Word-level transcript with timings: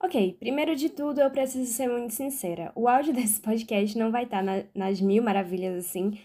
Ok, 0.00 0.36
primeiro 0.38 0.76
de 0.76 0.88
tudo 0.90 1.20
eu 1.20 1.30
preciso 1.30 1.72
ser 1.72 1.88
muito 1.88 2.14
sincera. 2.14 2.70
O 2.76 2.86
áudio 2.88 3.12
desse 3.14 3.40
podcast 3.40 3.98
não 3.98 4.12
vai 4.12 4.24
estar 4.24 4.42
na, 4.42 4.62
nas 4.72 5.00
mil 5.00 5.22
maravilhas 5.22 5.86
assim, 5.86 6.18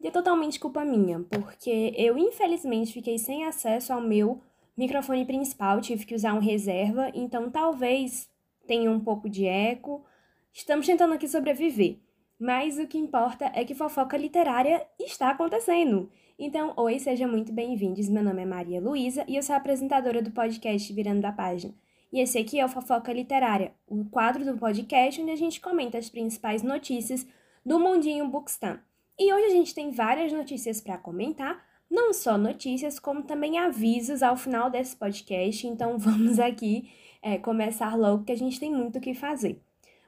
e 0.00 0.08
é 0.08 0.10
totalmente 0.10 0.58
culpa 0.58 0.84
minha, 0.84 1.20
porque 1.30 1.94
eu 1.96 2.18
infelizmente 2.18 2.92
fiquei 2.92 3.18
sem 3.18 3.44
acesso 3.44 3.92
ao 3.92 4.00
meu 4.00 4.40
microfone 4.76 5.24
principal, 5.24 5.80
tive 5.80 6.06
que 6.06 6.14
usar 6.14 6.34
um 6.34 6.40
reserva, 6.40 7.10
então 7.14 7.50
talvez 7.50 8.28
tenha 8.66 8.90
um 8.90 8.98
pouco 8.98 9.28
de 9.28 9.46
eco. 9.46 10.04
Estamos 10.52 10.86
tentando 10.86 11.14
aqui 11.14 11.28
sobreviver. 11.28 11.98
Mas 12.38 12.78
o 12.78 12.86
que 12.86 12.96
importa 12.96 13.52
é 13.54 13.64
que 13.64 13.74
fofoca 13.74 14.16
literária 14.16 14.86
está 14.98 15.30
acontecendo. 15.30 16.10
Então, 16.38 16.72
oi, 16.76 16.98
sejam 16.98 17.28
muito 17.28 17.52
bem-vindos. 17.52 18.08
Meu 18.08 18.22
nome 18.22 18.42
é 18.42 18.46
Maria 18.46 18.80
Luísa 18.80 19.24
e 19.28 19.36
eu 19.36 19.42
sou 19.42 19.54
a 19.54 19.58
apresentadora 19.58 20.22
do 20.22 20.30
podcast 20.30 20.90
Virando 20.92 21.20
da 21.20 21.30
Página. 21.30 21.74
E 22.12 22.20
esse 22.20 22.38
aqui 22.38 22.58
é 22.58 22.64
o 22.64 22.68
Fofoca 22.68 23.12
Literária, 23.12 23.72
o 23.86 24.04
quadro 24.04 24.44
do 24.44 24.58
podcast 24.58 25.20
onde 25.20 25.30
a 25.30 25.36
gente 25.36 25.60
comenta 25.60 25.96
as 25.96 26.10
principais 26.10 26.62
notícias 26.62 27.26
do 27.64 27.78
mundinho 27.78 28.26
Bookstam. 28.28 28.80
E 29.18 29.32
hoje 29.32 29.44
a 29.44 29.50
gente 29.50 29.74
tem 29.74 29.92
várias 29.92 30.32
notícias 30.32 30.80
para 30.80 30.98
comentar, 30.98 31.64
não 31.88 32.12
só 32.12 32.36
notícias, 32.36 32.98
como 32.98 33.22
também 33.22 33.58
avisos 33.58 34.22
ao 34.22 34.36
final 34.36 34.68
desse 34.68 34.96
podcast. 34.96 35.66
Então 35.66 35.96
vamos 35.98 36.40
aqui 36.40 36.90
é, 37.22 37.38
começar 37.38 37.96
logo 37.96 38.24
que 38.24 38.32
a 38.32 38.36
gente 38.36 38.58
tem 38.58 38.72
muito 38.72 38.98
o 38.98 39.00
que 39.00 39.14
fazer. 39.14 39.62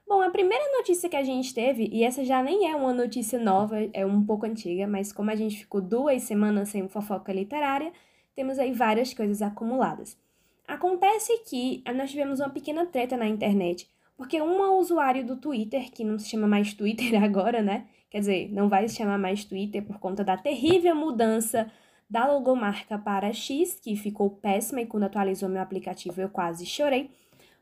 Bom, 0.06 0.20
a 0.20 0.30
primeira 0.30 0.64
notícia 0.76 1.08
que 1.08 1.16
a 1.16 1.22
gente 1.22 1.54
teve, 1.54 1.88
e 1.92 2.02
essa 2.02 2.24
já 2.24 2.42
nem 2.42 2.70
é 2.70 2.74
uma 2.74 2.92
notícia 2.92 3.38
nova, 3.38 3.76
é 3.92 4.04
um 4.04 4.24
pouco 4.24 4.44
antiga, 4.44 4.86
mas 4.86 5.12
como 5.12 5.30
a 5.30 5.36
gente 5.36 5.56
ficou 5.58 5.80
duas 5.80 6.22
semanas 6.24 6.68
sem 6.68 6.86
fofoca 6.88 7.32
literária, 7.32 7.92
temos 8.34 8.58
aí 8.58 8.72
várias 8.72 9.14
coisas 9.14 9.40
acumuladas. 9.40 10.16
Acontece 10.66 11.38
que 11.44 11.82
nós 11.94 12.10
tivemos 12.10 12.40
uma 12.40 12.50
pequena 12.50 12.86
treta 12.86 13.16
na 13.16 13.26
internet, 13.26 13.88
porque 14.16 14.40
uma 14.40 14.70
usuário 14.72 15.24
do 15.24 15.36
Twitter, 15.36 15.90
que 15.90 16.04
não 16.04 16.18
se 16.18 16.28
chama 16.28 16.46
mais 16.46 16.72
Twitter 16.74 17.14
agora, 17.22 17.62
né? 17.62 17.86
Quer 18.10 18.20
dizer, 18.20 18.52
não 18.52 18.68
vai 18.68 18.86
se 18.88 18.96
chamar 18.96 19.18
mais 19.18 19.44
Twitter 19.44 19.82
por 19.82 19.98
conta 19.98 20.22
da 20.22 20.36
terrível 20.36 20.94
mudança 20.94 21.70
da 22.08 22.30
logomarca 22.30 22.98
para 22.98 23.32
X, 23.32 23.80
que 23.80 23.96
ficou 23.96 24.28
péssima 24.28 24.82
e 24.82 24.86
quando 24.86 25.04
atualizou 25.04 25.48
meu 25.48 25.62
aplicativo 25.62 26.20
eu 26.20 26.28
quase 26.28 26.66
chorei. 26.66 27.10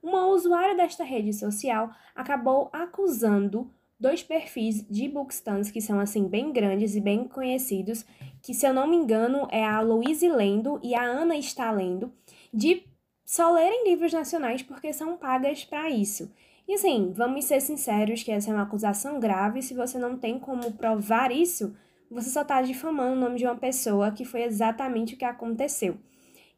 Uma 0.02 0.26
usuária 0.26 0.74
desta 0.74 1.04
rede 1.04 1.32
social 1.32 1.90
acabou 2.16 2.68
acusando 2.72 3.70
dois 3.98 4.22
perfis 4.22 4.84
de 4.88 5.08
bookstans 5.08 5.70
que 5.70 5.80
são 5.80 6.00
assim 6.00 6.26
bem 6.26 6.52
grandes 6.52 6.96
e 6.96 7.00
bem 7.00 7.28
conhecidos, 7.28 8.04
que 8.42 8.52
se 8.52 8.66
eu 8.66 8.74
não 8.74 8.88
me 8.88 8.96
engano 8.96 9.46
é 9.52 9.64
a 9.64 9.80
Louise 9.80 10.28
Lendo 10.28 10.80
e 10.82 10.94
a 10.94 11.02
Ana 11.02 11.36
está 11.36 11.70
lendo, 11.70 12.12
de 12.52 12.82
só 13.30 13.52
lerem 13.52 13.84
livros 13.84 14.12
nacionais 14.12 14.60
porque 14.60 14.92
são 14.92 15.16
pagas 15.16 15.64
para 15.64 15.88
isso. 15.88 16.32
E 16.66 16.74
assim, 16.74 17.12
vamos 17.14 17.44
ser 17.44 17.60
sinceros 17.60 18.24
que 18.24 18.32
essa 18.32 18.50
é 18.50 18.52
uma 18.52 18.64
acusação 18.64 19.20
grave, 19.20 19.62
se 19.62 19.72
você 19.72 20.00
não 20.00 20.18
tem 20.18 20.36
como 20.36 20.72
provar 20.72 21.30
isso, 21.30 21.72
você 22.10 22.28
só 22.28 22.42
está 22.42 22.60
difamando 22.60 23.12
o 23.12 23.20
nome 23.20 23.38
de 23.38 23.44
uma 23.44 23.54
pessoa 23.54 24.10
que 24.10 24.24
foi 24.24 24.42
exatamente 24.42 25.14
o 25.14 25.16
que 25.16 25.24
aconteceu. 25.24 25.96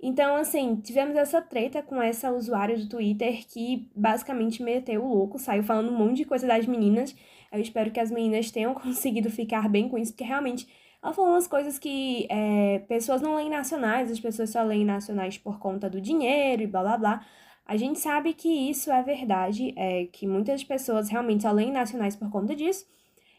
Então, 0.01 0.35
assim, 0.35 0.77
tivemos 0.77 1.15
essa 1.15 1.43
treta 1.43 1.83
com 1.83 2.01
essa 2.01 2.33
usuária 2.33 2.79
do 2.79 2.89
Twitter 2.89 3.47
que 3.47 3.87
basicamente 3.95 4.63
meteu 4.63 5.05
o 5.05 5.15
louco, 5.15 5.39
saiu 5.39 5.63
falando 5.63 5.93
um 5.93 5.99
monte 5.99 6.17
de 6.17 6.25
coisa 6.25 6.47
das 6.47 6.65
meninas. 6.65 7.15
Eu 7.53 7.61
espero 7.61 7.91
que 7.91 8.01
as 8.01 8.11
meninas 8.11 8.51
tenham 8.51 8.73
conseguido 8.81 9.29
ficar 9.29 9.69
bem 9.69 9.91
com 9.91 9.99
isso, 9.99 10.13
porque 10.13 10.25
realmente 10.25 10.67
ela 11.03 11.13
falou 11.13 11.33
umas 11.33 11.49
coisas 11.49 11.79
que 11.81 12.29
é, 12.31 12.79
pessoas 12.87 13.21
não 13.21 13.35
leem 13.35 13.51
nacionais, 13.51 14.11
as 14.11 14.21
pessoas 14.21 14.51
só 14.51 14.63
leem 14.63 14.85
nacionais 14.85 15.37
por 15.37 15.59
conta 15.59 15.91
do 15.91 16.01
dinheiro 16.01 16.63
e 16.63 16.67
blá 16.67 16.83
blá 16.83 16.97
blá. 16.97 17.27
A 17.67 17.77
gente 17.77 17.99
sabe 17.99 18.35
que 18.35 18.49
isso 18.49 18.91
é 18.93 19.03
verdade, 19.03 19.75
é 19.77 20.07
que 20.07 20.27
muitas 20.27 20.63
pessoas 20.63 21.09
realmente 21.09 21.43
só 21.43 21.51
leem 21.51 21.73
nacionais 21.73 22.15
por 22.15 22.31
conta 22.31 22.55
disso. 22.55 22.87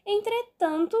Entretanto, 0.06 0.96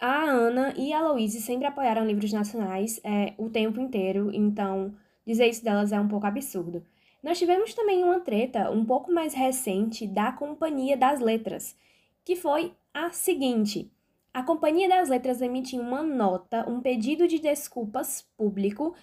a 0.00 0.22
Ana 0.24 0.74
e 0.76 0.92
a 0.92 1.06
Louise 1.06 1.40
sempre 1.42 1.66
apoiaram 1.66 2.06
livros 2.06 2.32
nacionais 2.32 2.98
é, 3.04 3.34
o 3.36 3.50
tempo 3.50 3.78
inteiro, 3.78 4.30
então 4.32 4.94
dizer 5.26 5.48
isso 5.48 5.62
delas 5.62 5.92
é 5.92 6.00
um 6.00 6.08
pouco 6.08 6.26
absurdo. 6.26 6.82
Nós 7.22 7.38
tivemos 7.38 7.74
também 7.74 8.02
uma 8.02 8.20
treta 8.20 8.70
um 8.70 8.84
pouco 8.84 9.12
mais 9.12 9.34
recente 9.34 10.06
da 10.06 10.32
Companhia 10.32 10.96
das 10.96 11.20
Letras, 11.20 11.76
que 12.24 12.34
foi 12.34 12.72
a 12.92 13.10
seguinte 13.10 13.91
a 14.34 14.42
Companhia 14.42 14.88
das 14.88 15.08
Letras 15.08 15.42
emitiu 15.42 15.80
uma 15.80 16.02
nota, 16.02 16.68
um 16.68 16.80
pedido 16.80 17.28
de 17.28 17.38
desculpas 17.38 18.22
público 18.36 18.94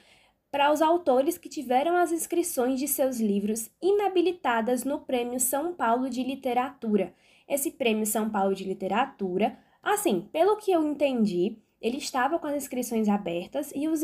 para 0.51 0.71
os 0.71 0.81
autores 0.81 1.37
que 1.37 1.47
tiveram 1.47 1.95
as 1.95 2.11
inscrições 2.11 2.79
de 2.79 2.87
seus 2.87 3.19
livros 3.19 3.69
inabilitadas 3.79 4.83
no 4.83 4.99
Prêmio 5.01 5.39
São 5.39 5.73
Paulo 5.73 6.09
de 6.09 6.23
Literatura. 6.23 7.13
Esse 7.47 7.71
Prêmio 7.71 8.07
São 8.07 8.29
Paulo 8.29 8.55
de 8.55 8.63
Literatura, 8.63 9.57
assim, 9.83 10.21
pelo 10.31 10.57
que 10.57 10.71
eu 10.71 10.83
entendi, 10.83 11.57
ele 11.79 11.97
estava 11.97 12.39
com 12.39 12.47
as 12.47 12.55
inscrições 12.55 13.07
abertas 13.07 13.71
e 13.75 13.87
os, 13.87 14.01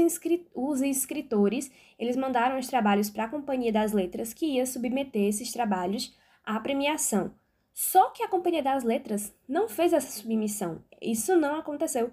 os 0.54 0.82
escritores, 0.82 1.72
eles 1.98 2.16
mandaram 2.16 2.60
os 2.60 2.68
trabalhos 2.68 3.10
para 3.10 3.24
a 3.24 3.30
Companhia 3.30 3.72
das 3.72 3.92
Letras 3.92 4.32
que 4.32 4.46
ia 4.46 4.66
submeter 4.66 5.24
esses 5.24 5.52
trabalhos 5.52 6.16
à 6.44 6.60
premiação. 6.60 7.34
Só 7.74 8.10
que 8.12 8.24
a 8.24 8.28
Companhia 8.30 8.64
das 8.64 8.86
Letras 8.86 9.34
não 9.50 9.68
fez 9.68 9.92
essa 9.92 10.10
submissão. 10.10 10.82
Isso 11.06 11.36
não 11.36 11.56
aconteceu. 11.56 12.12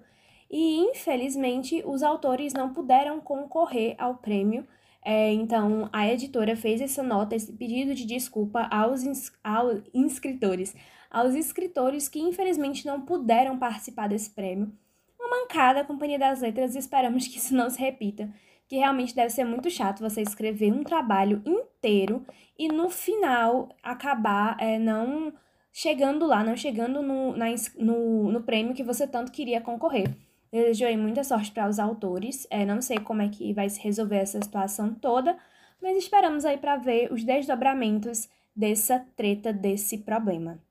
E, 0.49 0.77
infelizmente, 0.77 1.83
os 1.85 2.03
autores 2.03 2.53
não 2.53 2.73
puderam 2.73 3.19
concorrer 3.19 3.95
ao 3.97 4.15
prêmio. 4.15 4.67
É, 5.03 5.31
então, 5.33 5.89
a 5.91 6.07
editora 6.07 6.55
fez 6.55 6.79
essa 6.79 7.03
nota, 7.03 7.35
esse 7.35 7.51
pedido 7.53 7.93
de 7.95 8.05
desculpa 8.05 8.67
aos, 8.71 9.03
ins 9.03 9.31
aos 9.43 9.81
inscritores, 9.93 10.75
aos 11.09 11.35
escritores 11.35 12.07
que, 12.07 12.19
infelizmente, 12.19 12.85
não 12.85 13.01
puderam 13.01 13.57
participar 13.57 14.07
desse 14.07 14.29
prêmio. 14.29 14.71
Uma 15.19 15.39
mancada 15.41 15.81
a 15.81 15.85
Companhia 15.85 16.19
das 16.19 16.41
Letras 16.41 16.75
e 16.75 16.79
esperamos 16.79 17.27
que 17.27 17.37
isso 17.37 17.55
não 17.55 17.69
se 17.69 17.79
repita 17.79 18.29
que 18.67 18.77
realmente 18.77 19.15
deve 19.15 19.29
ser 19.29 19.43
muito 19.43 19.69
chato 19.69 19.99
você 19.99 20.21
escrever 20.21 20.71
um 20.71 20.83
trabalho 20.83 21.41
inteiro 21.45 22.25
e 22.57 22.67
no 22.67 22.89
final 22.89 23.69
acabar 23.83 24.57
é, 24.59 24.79
não 24.79 25.33
chegando 25.73 26.27
lá, 26.27 26.43
não 26.43 26.55
chegando 26.55 27.01
no, 27.01 27.35
na, 27.35 27.47
no, 27.77 28.31
no 28.31 28.43
prêmio 28.43 28.75
que 28.75 28.83
você 28.83 29.07
tanto 29.07 29.31
queria 29.31 29.59
concorrer. 29.59 30.15
Desejo 30.51 30.85
aí 30.85 30.95
muita 30.95 31.23
sorte 31.23 31.51
para 31.51 31.67
os 31.67 31.79
autores. 31.79 32.45
É, 32.51 32.63
não 32.63 32.79
sei 32.79 32.99
como 32.99 33.23
é 33.23 33.27
que 33.27 33.51
vai 33.53 33.67
se 33.67 33.81
resolver 33.81 34.17
essa 34.17 34.39
situação 34.39 34.93
toda, 34.93 35.35
mas 35.81 35.97
esperamos 35.97 36.45
aí 36.45 36.57
para 36.57 36.77
ver 36.77 37.11
os 37.11 37.23
desdobramentos 37.23 38.29
dessa 38.55 39.03
treta, 39.15 39.51
desse 39.51 39.97
problema. 39.97 40.61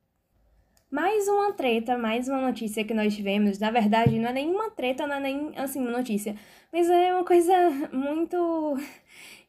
Mais 0.88 1.26
uma 1.26 1.52
treta, 1.52 1.98
mais 1.98 2.28
uma 2.28 2.40
notícia 2.40 2.84
que 2.84 2.94
nós 2.94 3.16
tivemos. 3.16 3.58
Na 3.58 3.72
verdade, 3.72 4.18
não 4.20 4.28
é 4.28 4.32
nenhuma 4.34 4.70
treta, 4.70 5.06
não 5.06 5.16
é 5.16 5.20
nem 5.20 5.52
assim 5.56 5.80
uma 5.80 5.90
notícia, 5.90 6.36
mas 6.72 6.88
é 6.88 7.12
uma 7.12 7.24
coisa 7.24 7.52
muito 7.92 8.76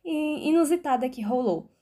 inusitada 0.03 1.07
que 1.09 1.21
rolou. 1.21 1.72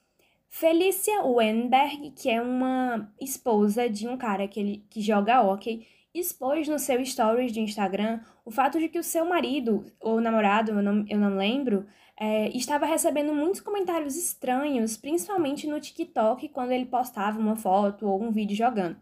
Felícia 0.54 1.24
Wenberg, 1.24 2.12
que 2.12 2.30
é 2.30 2.42
uma 2.42 3.10
esposa 3.20 3.90
de 3.90 4.06
um 4.06 4.18
cara 4.18 4.50
que, 4.50 4.60
ele, 4.60 4.86
que 4.90 5.02
joga 5.02 5.42
hockey, 5.42 5.88
expôs 6.14 6.68
no 6.68 6.78
seu 6.78 7.04
stories 7.06 7.54
de 7.54 7.62
Instagram 7.62 8.20
o 8.44 8.52
fato 8.52 8.78
de 8.78 8.90
que 8.90 9.00
o 9.00 9.04
seu 9.04 9.24
marido, 9.24 9.86
ou 9.98 10.20
namorado, 10.20 10.72
eu 10.72 10.82
não, 10.84 11.06
eu 11.08 11.18
não 11.18 11.38
lembro, 11.38 11.86
é, 12.20 12.50
estava 12.50 12.86
recebendo 12.86 13.34
muitos 13.34 13.62
comentários 13.62 14.18
estranhos, 14.18 14.98
principalmente 14.98 15.68
no 15.68 15.80
TikTok, 15.80 16.50
quando 16.50 16.74
ele 16.74 16.86
postava 16.86 17.40
uma 17.40 17.56
foto 17.56 18.06
ou 18.06 18.22
um 18.22 18.30
vídeo 18.30 18.56
jogando. 18.56 18.98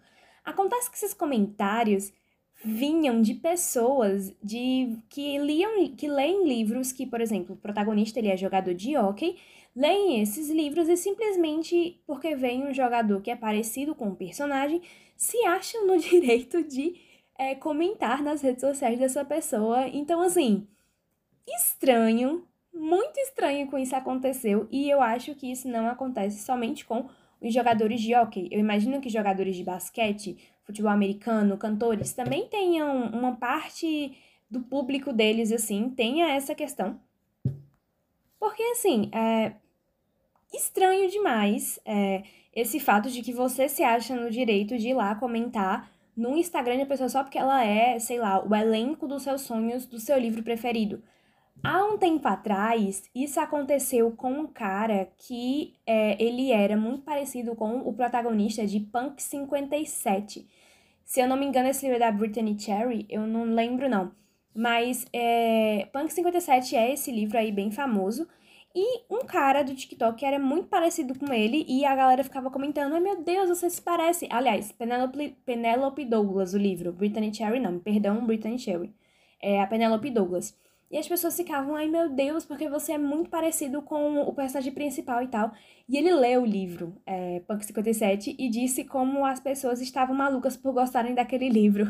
Acontece 0.46 0.90
que 0.90 0.98
esses 0.98 1.16
comentários 1.16 2.14
vinham 2.64 3.22
de 3.22 3.34
pessoas 3.34 4.32
de 4.44 4.98
que 5.10 5.38
liam 5.40 5.90
que 5.96 6.08
leem 6.08 6.48
livros 6.48 6.92
que, 6.92 7.08
por 7.08 7.22
exemplo, 7.22 7.56
o 7.56 7.58
protagonista 7.58 8.20
ele 8.20 8.28
é 8.28 8.38
jogador 8.38 8.74
de 8.74 8.96
hockey 8.96 9.38
leem 9.76 10.22
esses 10.22 10.50
livros 10.50 10.90
e 10.90 10.98
simplesmente 10.98 12.02
porque 12.06 12.36
vem 12.36 12.68
um 12.68 12.74
jogador 12.74 13.22
que 13.22 13.32
é 13.32 13.36
parecido 13.36 13.96
com 13.96 14.06
o 14.06 14.12
um 14.12 14.16
personagem, 14.16 14.82
se 15.16 15.38
acham 15.46 15.86
no 15.86 15.98
direito 16.00 16.64
de 16.64 16.96
é, 17.38 17.56
comentar 17.56 18.22
nas 18.22 18.42
redes 18.42 18.62
sociais 18.62 19.00
dessa 19.00 19.24
pessoa. 19.24 19.88
Então, 19.88 20.22
assim, 20.22 20.68
estranho, 21.48 22.46
muito 22.74 23.18
estranho 23.20 23.68
com 23.68 23.78
isso 23.78 23.96
aconteceu, 23.96 24.68
e 24.72 24.90
eu 24.90 25.02
acho 25.02 25.34
que 25.36 25.52
isso 25.52 25.68
não 25.68 25.88
acontece 25.88 26.44
somente 26.44 26.86
com 26.86 27.08
os 27.42 27.54
jogadores 27.54 28.02
de 28.02 28.14
hockey. 28.14 28.50
Eu 28.52 28.60
imagino 28.60 29.00
que 29.00 29.10
jogadores 29.10 29.56
de 29.56 29.64
basquete, 29.64 30.38
futebol 30.64 30.92
americano, 30.92 31.58
cantores 31.58 32.14
também 32.14 32.48
tenham 32.48 33.04
uma 33.08 33.36
parte 33.36 34.18
do 34.50 34.62
público 34.62 35.14
deles, 35.14 35.52
assim, 35.52 35.90
tenha 35.90 36.34
essa 36.34 36.54
questão. 36.54 37.00
Porque, 38.40 38.64
assim, 38.64 39.10
é, 39.14 39.54
estranho 40.54 41.10
demais 41.10 41.80
é, 41.86 42.24
esse 42.54 42.80
fato 42.80 43.10
de 43.10 43.22
que 43.22 43.34
você 43.34 43.70
se 43.70 43.84
acha 43.84 44.16
no 44.16 44.30
direito 44.30 44.78
de 44.78 44.90
ir 44.90 44.94
lá 44.94 45.16
comentar 45.16 45.92
no 46.16 46.36
Instagram 46.36 46.78
da 46.78 46.86
pessoa 46.86 47.08
só 47.08 47.24
porque 47.24 47.38
ela 47.38 47.64
é, 47.64 47.98
sei 48.00 48.20
lá, 48.20 48.46
o 48.46 48.54
elenco 48.54 49.08
dos 49.08 49.24
seus 49.24 49.42
sonhos 49.42 49.86
do 49.86 50.00
seu 50.00 50.18
livro 50.18 50.44
preferido. 50.44 51.02
Há 51.64 51.84
um 51.86 51.98
tempo 51.98 52.26
atrás, 52.28 53.04
isso 53.14 53.40
aconteceu 53.40 54.12
com 54.12 54.32
um 54.32 54.48
cara 54.48 55.10
que 55.18 55.74
é, 55.86 56.22
ele 56.22 56.52
era 56.52 56.78
muito 56.78 57.04
parecido 57.04 57.54
com 57.54 57.80
o 57.80 57.94
protagonista 57.94 58.66
de 58.66 58.80
Punk 58.80 59.22
57. 59.22 60.48
Se 61.04 61.20
eu 61.20 61.28
não 61.28 61.36
me 61.36 61.46
engano, 61.46 61.68
esse 61.68 61.86
livro 61.86 61.98
é 61.98 62.00
da 62.00 62.12
Brittany 62.12 62.58
Cherry, 62.58 63.06
eu 63.10 63.28
não 63.28 63.44
lembro 63.44 63.90
não. 63.90 64.12
Mas 64.56 65.06
é, 65.12 65.88
Punk 65.92 66.14
57 66.14 66.76
é 66.76 66.94
esse 66.94 67.12
livro 67.12 67.38
aí 67.38 67.52
bem 67.52 67.72
famoso. 67.72 68.28
E 68.76 69.04
um 69.10 69.26
cara 69.26 69.64
do 69.64 69.74
TikTok 69.74 70.24
era 70.24 70.38
muito 70.38 70.68
parecido 70.68 71.18
com 71.18 71.34
ele 71.34 71.66
e 71.68 71.86
a 71.86 71.96
galera 71.96 72.24
ficava 72.24 72.52
comentando: 72.52 72.94
Ai 72.94 73.00
meu 73.00 73.22
Deus, 73.24 73.50
você 73.50 73.70
se 73.70 73.82
parece. 73.82 74.28
Aliás, 74.30 74.72
Penelope, 74.72 75.36
Penelope 75.46 76.06
Douglas, 76.06 76.54
o 76.54 76.58
livro. 76.58 76.94
Brittany 76.94 77.34
Cherry, 77.34 77.60
não, 77.60 77.80
perdão, 77.80 78.26
Brittany 78.26 78.60
Cherry. 78.60 78.94
É 79.42 79.62
a 79.62 79.68
Penelope 79.68 80.12
Douglas. 80.12 80.56
E 80.92 80.98
as 80.98 81.08
pessoas 81.08 81.38
ficavam, 81.38 81.76
ai 81.76 81.88
meu 81.88 82.10
Deus, 82.10 82.46
porque 82.46 82.68
você 82.68 82.94
é 82.94 82.98
muito 82.98 83.30
parecido 83.30 83.82
com 83.82 84.22
o 84.22 84.34
personagem 84.34 84.74
principal 84.74 85.22
e 85.22 85.28
tal. 85.28 85.52
E 85.88 85.98
ele 85.98 86.12
leu 86.14 86.42
o 86.42 86.46
livro, 86.46 86.96
é, 87.06 87.42
Punk 87.42 87.64
57, 87.64 88.36
e 88.40 88.50
disse 88.50 88.84
como 88.84 89.24
as 89.26 89.40
pessoas 89.40 89.82
estavam 89.82 90.16
malucas 90.16 90.58
por 90.58 90.74
gostarem 90.74 91.14
daquele 91.14 91.48
livro. 91.48 91.86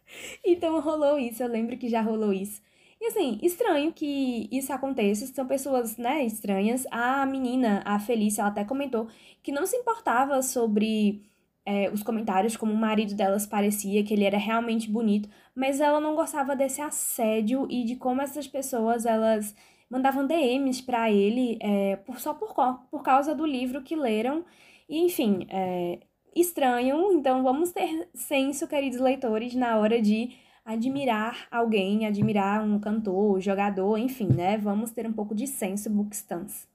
então 0.44 0.80
rolou 0.80 1.18
isso, 1.18 1.42
eu 1.42 1.48
lembro 1.48 1.76
que 1.76 1.88
já 1.88 2.00
rolou 2.00 2.32
isso. 2.32 2.62
E 3.04 3.08
assim, 3.08 3.38
estranho 3.42 3.92
que 3.92 4.48
isso 4.50 4.72
aconteça, 4.72 5.26
são 5.26 5.46
pessoas, 5.46 5.98
né, 5.98 6.24
estranhas. 6.24 6.86
A 6.90 7.26
menina, 7.26 7.82
a 7.84 7.98
Felícia, 7.98 8.40
ela 8.40 8.50
até 8.50 8.64
comentou 8.64 9.08
que 9.42 9.52
não 9.52 9.66
se 9.66 9.76
importava 9.76 10.40
sobre 10.40 11.22
é, 11.66 11.90
os 11.90 12.02
comentários, 12.02 12.56
como 12.56 12.72
o 12.72 12.76
marido 12.76 13.14
delas 13.14 13.44
parecia, 13.44 14.02
que 14.02 14.14
ele 14.14 14.24
era 14.24 14.38
realmente 14.38 14.90
bonito, 14.90 15.28
mas 15.54 15.80
ela 15.82 16.00
não 16.00 16.14
gostava 16.14 16.56
desse 16.56 16.80
assédio 16.80 17.66
e 17.70 17.84
de 17.84 17.96
como 17.96 18.22
essas 18.22 18.48
pessoas, 18.48 19.04
elas 19.04 19.54
mandavam 19.90 20.26
DMs 20.26 20.82
para 20.82 21.10
ele 21.12 21.58
é, 21.60 21.96
por, 21.96 22.18
só 22.18 22.32
por, 22.32 22.54
por 22.90 23.02
causa 23.02 23.34
do 23.34 23.44
livro 23.44 23.82
que 23.82 23.94
leram. 23.94 24.46
E, 24.88 25.04
enfim, 25.04 25.46
é, 25.50 25.98
estranho, 26.34 27.12
então 27.12 27.42
vamos 27.42 27.70
ter 27.70 28.08
senso, 28.14 28.66
queridos 28.66 28.98
leitores, 28.98 29.54
na 29.54 29.76
hora 29.76 30.00
de 30.00 30.30
admirar 30.64 31.46
alguém, 31.50 32.06
admirar 32.06 32.62
um 32.62 32.78
cantor, 32.78 33.40
jogador, 33.40 33.98
enfim, 33.98 34.28
né? 34.28 34.56
Vamos 34.56 34.90
ter 34.90 35.06
um 35.06 35.12
pouco 35.12 35.34
de 35.34 35.46
senso 35.46 35.90
bookstans. 35.90 36.66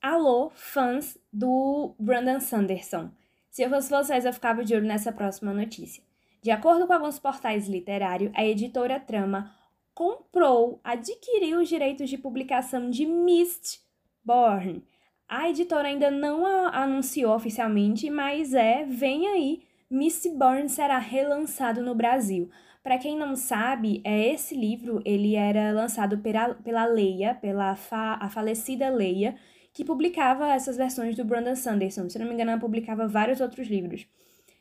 Alô, 0.00 0.50
fãs 0.54 1.18
do 1.32 1.94
Brandon 1.98 2.38
Sanderson. 2.38 3.10
Se 3.50 3.62
eu 3.62 3.70
fosse 3.70 3.90
vocês, 3.90 4.24
eu 4.24 4.32
ficava 4.32 4.64
de 4.64 4.74
olho 4.74 4.86
nessa 4.86 5.10
próxima 5.10 5.52
notícia. 5.52 6.02
De 6.42 6.50
acordo 6.50 6.86
com 6.86 6.92
alguns 6.92 7.18
portais 7.18 7.68
literários, 7.68 8.30
a 8.34 8.44
editora 8.44 9.00
Trama 9.00 9.50
comprou, 9.94 10.80
adquiriu 10.84 11.60
os 11.60 11.68
direitos 11.68 12.10
de 12.10 12.18
publicação 12.18 12.90
de 12.90 13.06
Mistborn. 13.06 14.82
A 15.26 15.48
editora 15.48 15.88
ainda 15.88 16.10
não 16.10 16.44
anunciou 16.66 17.34
oficialmente, 17.34 18.10
mas 18.10 18.52
é, 18.52 18.84
vem 18.84 19.26
aí, 19.28 19.62
Mistborn 19.88 20.68
será 20.68 20.98
relançado 20.98 21.80
no 21.80 21.94
Brasil. 21.94 22.50
Para 22.84 22.98
quem 22.98 23.16
não 23.16 23.34
sabe, 23.34 24.02
é 24.04 24.34
esse 24.34 24.54
livro 24.54 25.00
ele 25.06 25.36
era 25.36 25.72
lançado 25.72 26.18
pela, 26.18 26.54
pela 26.54 26.84
Leia, 26.84 27.34
pela 27.34 27.74
fa, 27.74 28.18
a 28.20 28.28
falecida 28.28 28.90
Leia, 28.90 29.36
que 29.72 29.82
publicava 29.82 30.52
essas 30.52 30.76
versões 30.76 31.16
do 31.16 31.24
Brandon 31.24 31.56
Sanderson. 31.56 32.10
Se 32.10 32.18
não 32.18 32.26
me 32.26 32.34
engano, 32.34 32.50
ela 32.50 32.60
publicava 32.60 33.08
vários 33.08 33.40
outros 33.40 33.68
livros. 33.68 34.06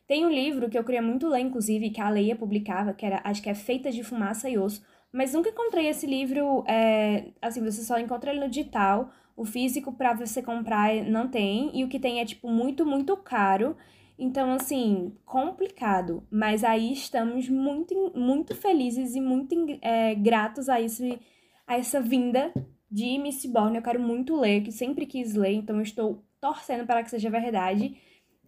Tem 0.08 0.26
um 0.26 0.30
livro 0.30 0.70
que 0.70 0.78
eu 0.78 0.86
queria 0.86 1.02
muito 1.02 1.28
ler, 1.28 1.42
inclusive, 1.42 1.90
que 1.90 2.00
a 2.00 2.10
Leia 2.10 2.34
publicava, 2.34 2.94
que 2.94 3.06
era, 3.06 3.20
acho 3.26 3.42
que 3.42 3.50
é 3.50 3.54
Feita 3.54 3.92
de 3.92 4.04
Fumaça 4.06 4.50
e 4.50 4.58
Osso, 4.58 4.82
mas 5.12 5.34
nunca 5.34 5.50
encontrei 5.50 5.88
esse 5.88 6.08
livro, 6.08 6.64
é, 6.66 7.26
assim, 7.42 7.62
você 7.62 7.84
só 7.84 8.00
encontra 8.00 8.32
ele 8.32 8.40
no 8.40 8.50
digital, 8.50 9.12
o 9.36 9.44
físico 9.44 9.92
para 9.92 10.14
você 10.14 10.42
comprar 10.42 10.96
não 11.04 11.28
tem, 11.28 11.78
e 11.78 11.84
o 11.84 11.90
que 11.90 12.00
tem 12.00 12.22
é, 12.22 12.26
tipo, 12.26 12.48
muito, 12.50 12.86
muito 12.86 13.18
caro. 13.18 13.76
Então, 14.18 14.52
assim, 14.54 15.16
complicado. 15.26 16.26
Mas 16.30 16.64
aí 16.64 16.94
estamos 16.94 17.50
muito, 17.50 18.14
muito 18.16 18.56
felizes 18.56 19.16
e 19.16 19.22
muito 19.22 19.56
é, 19.82 20.16
gratos 20.16 20.70
a, 20.70 20.80
esse, 20.80 21.20
a 21.66 21.78
essa 21.78 22.00
vinda 22.02 22.54
de 22.90 23.18
Mistborn. 23.18 23.76
Eu 23.76 23.82
quero 23.82 24.00
muito 24.00 24.36
ler, 24.40 24.62
que 24.62 24.72
sempre 24.72 25.06
quis 25.06 25.34
ler, 25.34 25.54
então 25.54 25.82
estou 25.82 26.24
torcendo 26.40 26.86
para 26.86 27.04
que 27.04 27.10
seja 27.10 27.30
verdade. 27.30 27.98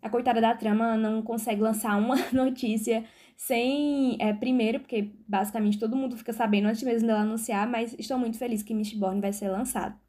A 0.02 0.10
coitada 0.10 0.40
da 0.40 0.54
trama 0.54 0.96
não 0.96 1.22
consegue 1.22 1.62
lançar 1.62 1.98
uma 1.98 2.16
notícia 2.32 3.04
sem. 3.36 4.18
É, 4.20 4.34
primeiro, 4.34 4.80
porque 4.80 5.12
basicamente 5.28 5.80
todo 5.80 5.96
mundo 5.96 6.16
fica 6.16 6.32
sabendo 6.32 6.68
antes 6.68 6.84
mesmo 6.84 7.08
dela 7.08 7.22
anunciar, 7.22 7.68
mas 7.68 7.96
estou 7.98 8.20
muito 8.20 8.38
feliz 8.38 8.62
que 8.62 8.74
Mistborn 8.74 9.20
vai 9.20 9.34
ser 9.34 9.50
lançado. 9.50 10.00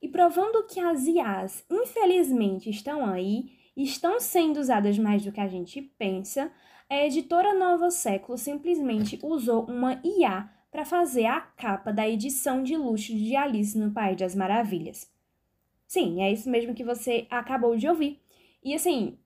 E 0.00 0.08
provando 0.08 0.66
que 0.66 0.78
as 0.78 1.06
IAs, 1.06 1.64
infelizmente, 1.70 2.70
estão 2.70 3.04
aí 3.06 3.55
estão 3.84 4.18
sendo 4.18 4.58
usadas 4.58 4.98
mais 4.98 5.24
do 5.24 5.32
que 5.32 5.40
a 5.40 5.48
gente 5.48 5.82
pensa, 5.82 6.50
a 6.88 7.04
editora 7.04 7.54
Nova 7.54 7.90
Século 7.90 8.38
simplesmente 8.38 9.18
usou 9.22 9.64
uma 9.66 10.00
IA 10.04 10.48
para 10.70 10.84
fazer 10.84 11.26
a 11.26 11.40
capa 11.40 11.92
da 11.92 12.08
edição 12.08 12.62
de 12.62 12.76
luxo 12.76 13.14
de 13.14 13.34
Alice 13.36 13.78
no 13.78 13.92
País 13.92 14.16
das 14.16 14.34
Maravilhas. 14.34 15.10
Sim, 15.86 16.22
é 16.22 16.32
isso 16.32 16.50
mesmo 16.50 16.74
que 16.74 16.84
você 16.84 17.26
acabou 17.30 17.76
de 17.76 17.88
ouvir. 17.88 18.20
E 18.62 18.74
assim, 18.74 19.18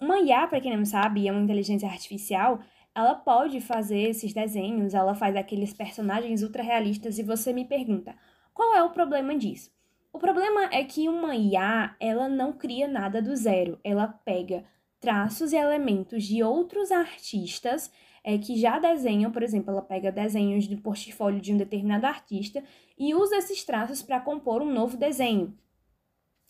uma 0.00 0.20
IA, 0.20 0.46
para 0.46 0.60
quem 0.60 0.76
não 0.76 0.84
sabe, 0.84 1.26
é 1.26 1.32
uma 1.32 1.40
inteligência 1.42 1.88
artificial, 1.88 2.60
ela 2.94 3.14
pode 3.14 3.60
fazer 3.60 3.98
esses 3.98 4.32
desenhos, 4.32 4.94
ela 4.94 5.14
faz 5.14 5.36
aqueles 5.36 5.72
personagens 5.72 6.42
ultra 6.42 6.62
realistas 6.62 7.18
e 7.18 7.22
você 7.22 7.52
me 7.52 7.64
pergunta: 7.64 8.16
qual 8.54 8.74
é 8.74 8.82
o 8.82 8.90
problema 8.90 9.36
disso? 9.36 9.70
O 10.16 10.18
problema 10.18 10.70
é 10.72 10.82
que 10.82 11.10
uma 11.10 11.36
IA, 11.36 11.94
ela 12.00 12.26
não 12.26 12.50
cria 12.50 12.88
nada 12.88 13.20
do 13.20 13.36
zero. 13.36 13.78
Ela 13.84 14.08
pega 14.08 14.64
traços 14.98 15.52
e 15.52 15.56
elementos 15.56 16.24
de 16.24 16.42
outros 16.42 16.90
artistas 16.90 17.92
é, 18.24 18.38
que 18.38 18.58
já 18.58 18.78
desenham, 18.78 19.30
por 19.30 19.42
exemplo, 19.42 19.72
ela 19.72 19.82
pega 19.82 20.10
desenhos 20.10 20.66
do 20.66 20.78
portfólio 20.78 21.38
de 21.38 21.52
um 21.52 21.58
determinado 21.58 22.06
artista 22.06 22.64
e 22.96 23.14
usa 23.14 23.36
esses 23.36 23.62
traços 23.62 24.00
para 24.00 24.18
compor 24.18 24.62
um 24.62 24.72
novo 24.72 24.96
desenho. 24.96 25.54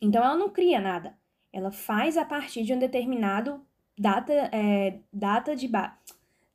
Então 0.00 0.22
ela 0.22 0.36
não 0.36 0.48
cria 0.48 0.80
nada. 0.80 1.18
Ela 1.52 1.72
faz 1.72 2.16
a 2.16 2.24
partir 2.24 2.62
de 2.62 2.72
um 2.72 2.78
determinado 2.78 3.60
data, 3.98 4.32
é, 4.52 5.00
data 5.12 5.56
de 5.56 5.66
ba 5.66 5.98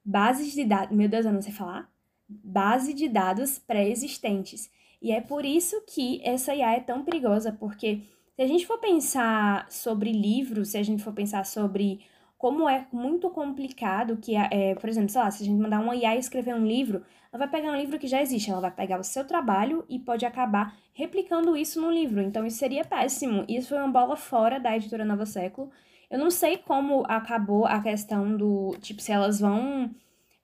bases 0.02 0.54
de 0.54 0.64
dados. 0.64 0.96
Meu 0.96 1.10
Deus, 1.10 1.26
eu 1.26 1.34
não 1.34 1.42
sei 1.42 1.52
falar. 1.52 1.92
Base 2.26 2.94
de 2.94 3.10
dados 3.10 3.60
pré-existentes. 3.60 4.72
E 5.02 5.12
é 5.12 5.20
por 5.20 5.46
isso 5.46 5.82
que 5.88 6.22
essa 6.24 6.54
IA 6.54 6.74
é 6.74 6.80
tão 6.80 7.04
perigosa, 7.04 7.52
porque 7.52 8.02
se 8.36 8.42
a 8.42 8.48
gente 8.48 8.68
for 8.68 8.78
pensar 8.80 9.70
sobre 9.72 10.12
livros, 10.12 10.70
se 10.70 10.78
a 10.78 10.84
gente 10.84 11.04
for 11.04 11.14
pensar 11.14 11.46
sobre 11.46 12.02
como 12.38 12.68
é 12.68 12.88
muito 12.92 13.30
complicado 13.30 14.18
que, 14.18 14.36
é, 14.36 14.76
por 14.76 14.90
exemplo, 14.90 15.10
sei 15.10 15.22
lá, 15.22 15.30
se 15.30 15.44
a 15.44 15.46
gente 15.46 15.62
mandar 15.62 15.80
uma 15.80 15.96
IA 15.96 16.16
escrever 16.16 16.56
um 16.56 16.66
livro, 16.66 17.04
ela 17.32 17.46
vai 17.46 17.48
pegar 17.48 17.72
um 17.72 17.76
livro 17.76 18.00
que 18.00 18.08
já 18.08 18.22
existe, 18.22 18.50
ela 18.50 18.60
vai 18.60 18.72
pegar 18.72 19.00
o 19.00 19.04
seu 19.04 19.26
trabalho 19.26 19.86
e 19.88 20.00
pode 20.00 20.26
acabar 20.26 20.76
replicando 20.94 21.56
isso 21.56 21.80
no 21.80 21.92
livro. 21.92 22.22
Então 22.22 22.46
isso 22.46 22.58
seria 22.58 22.84
péssimo. 22.84 23.46
Isso 23.48 23.70
foi 23.70 23.78
uma 23.78 23.88
bola 23.88 24.16
fora 24.16 24.60
da 24.60 24.76
editora 24.76 25.06
Nova 25.06 25.26
Século. 25.26 25.72
Eu 26.10 26.20
não 26.20 26.30
sei 26.30 26.58
como 26.58 27.04
acabou 27.08 27.66
a 27.66 27.82
questão 27.82 28.36
do, 28.36 28.76
tipo, 28.82 29.02
se 29.02 29.12
elas 29.12 29.40
vão 29.40 29.90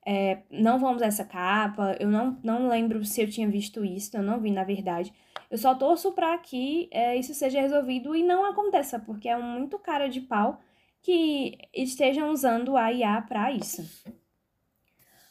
é, 0.06 0.42
não 0.50 0.78
vamos 0.78 1.02
essa 1.02 1.24
capa. 1.24 1.96
Eu 2.00 2.08
não, 2.08 2.38
não 2.42 2.68
lembro 2.68 3.04
se 3.04 3.22
eu 3.22 3.28
tinha 3.28 3.48
visto 3.48 3.84
isso, 3.84 4.16
eu 4.16 4.22
não 4.22 4.40
vi 4.40 4.50
na 4.50 4.64
verdade. 4.64 5.12
Eu 5.50 5.58
só 5.58 5.74
torço 5.74 6.12
para 6.12 6.36
que 6.38 6.88
é, 6.92 7.16
isso 7.16 7.34
seja 7.34 7.60
resolvido 7.60 8.14
e 8.14 8.22
não 8.22 8.44
aconteça, 8.44 8.98
porque 8.98 9.28
é 9.28 9.36
muito 9.36 9.78
cara 9.78 10.08
de 10.08 10.20
pau 10.20 10.60
que 11.02 11.56
estejam 11.72 12.30
usando 12.30 12.76
a 12.76 12.92
IA 12.92 13.22
para 13.22 13.52
isso. 13.52 13.82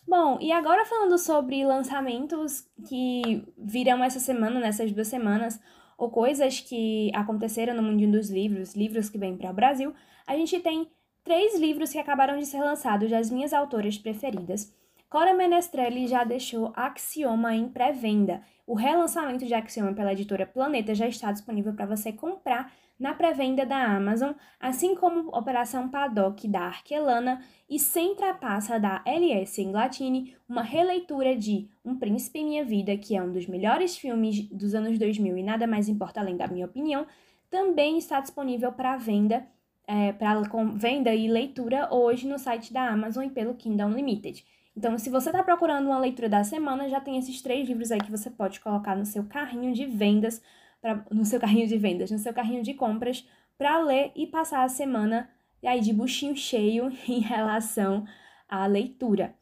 Bom, 0.08 0.38
e 0.40 0.52
agora 0.52 0.86
falando 0.86 1.18
sobre 1.18 1.66
lançamentos 1.66 2.66
que 2.88 3.46
virão 3.58 4.02
essa 4.04 4.20
semana, 4.20 4.60
nessas 4.60 4.92
duas 4.92 5.08
semanas, 5.08 5.60
ou 5.98 6.10
coisas 6.10 6.62
que 6.62 7.12
aconteceram 7.14 7.74
no 7.74 7.84
mundo 7.84 8.10
dos 8.10 8.30
livros, 8.30 8.74
livros 8.74 9.10
que 9.10 9.18
vêm 9.18 9.36
para 9.36 9.52
o 9.52 9.54
Brasil, 9.54 9.94
a 10.26 10.36
gente 10.38 10.60
tem 10.60 10.90
três 11.28 11.60
livros 11.60 11.92
que 11.92 12.00
acabaram 12.00 12.40
de 12.40 12.46
ser 12.46 12.62
lançados 12.62 13.12
das 13.12 13.30
minhas 13.30 13.52
autoras 13.52 13.98
preferidas. 13.98 14.74
Cora 15.10 15.34
Menestrelli 15.34 16.08
já 16.08 16.24
deixou 16.24 16.72
Axioma 16.74 17.54
em 17.54 17.68
pré-venda. 17.68 18.42
O 18.66 18.74
relançamento 18.74 19.46
de 19.46 19.54
Axioma 19.54 19.94
pela 19.94 20.14
editora 20.14 20.46
Planeta 20.46 20.96
já 20.96 21.06
está 21.06 21.30
disponível 21.34 21.74
para 21.74 21.86
você 21.86 22.14
comprar 22.14 22.72
na 22.98 23.14
pré-venda 23.14 23.66
da 23.66 23.76
Amazon, 23.76 24.32
assim 24.58 24.96
como 24.96 25.28
Operação 25.38 25.90
Paddock 25.90 26.48
da 26.48 26.62
Arquelana 26.62 27.44
e 27.70 27.78
Sem 27.78 28.16
Trapaça 28.16 28.80
da 28.80 29.02
L.S. 29.06 29.62
Englatini, 29.62 30.34
uma 30.48 30.62
releitura 30.62 31.36
de 31.36 31.68
Um 31.84 31.98
Príncipe 31.98 32.40
em 32.40 32.46
Minha 32.46 32.64
Vida, 32.64 32.96
que 32.96 33.18
é 33.18 33.22
um 33.22 33.34
dos 33.34 33.48
melhores 33.48 33.98
filmes 33.98 34.48
dos 34.48 34.74
anos 34.74 34.98
2000 34.98 35.38
e 35.38 35.44
nada 35.44 35.68
mais 35.68 35.90
importa 35.90 36.22
além 36.22 36.38
da 36.38 36.48
minha 36.48 36.66
opinião, 36.66 37.06
também 37.50 37.98
está 37.98 38.22
disponível 38.22 38.72
para 38.72 38.96
venda 38.96 39.46
é, 39.88 40.12
para 40.12 40.42
venda 40.76 41.16
e 41.16 41.28
leitura 41.28 41.88
hoje 41.94 42.28
no 42.28 42.38
site 42.38 42.74
da 42.74 42.90
Amazon 42.90 43.26
e 43.26 43.30
pelo 43.30 43.56
Kindle 43.56 43.88
Unlimited. 43.88 44.46
Então, 44.76 44.98
se 44.98 45.10
você 45.10 45.30
está 45.30 45.42
procurando 45.42 45.88
uma 45.88 45.98
leitura 45.98 46.30
da 46.30 46.44
semana, 46.44 46.90
já 46.90 47.00
tem 47.00 47.18
esses 47.18 47.42
três 47.42 47.68
livros 47.68 47.92
aí 47.92 48.00
que 48.00 48.12
você 48.12 48.30
pode 48.30 48.60
colocar 48.60 48.96
no 48.96 49.06
seu 49.06 49.24
carrinho 49.24 49.74
de 49.74 49.86
vendas, 49.86 50.40
pra, 50.80 51.04
no 51.10 51.26
seu 51.26 51.40
carrinho 51.40 51.68
de 51.68 51.78
vendas, 51.78 52.12
no 52.12 52.20
seu 52.20 52.34
carrinho 52.34 52.62
de 52.62 52.76
compras, 52.76 53.28
para 53.58 53.80
ler 53.80 54.12
e 54.16 54.28
passar 54.28 54.64
a 54.64 54.70
semana 54.70 55.30
aí 55.66 55.80
de 55.80 55.92
buchinho 55.92 56.36
cheio 56.36 56.92
em 57.08 57.22
relação 57.22 58.06
à 58.48 58.68
leitura. 58.68 59.34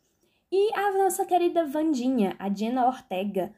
E 0.52 0.74
a 0.74 0.92
nossa 0.92 1.26
querida 1.26 1.66
Vandinha, 1.66 2.36
a 2.40 2.50
Jenna 2.50 2.86
Ortega, 2.86 3.52